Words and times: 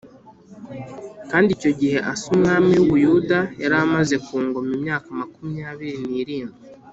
Kandi 1.29 1.49
icyo 1.57 1.71
gihe 1.79 1.97
Asa 2.11 2.25
umwami 2.35 2.69
w’i 2.75 2.85
Buyuda 2.89 3.39
yari 3.61 3.75
amaze 3.85 4.15
ku 4.25 4.35
ngoma 4.45 4.71
imyaka 4.77 5.07
makumyabiri 5.19 5.95
n’irindwi 6.11 6.61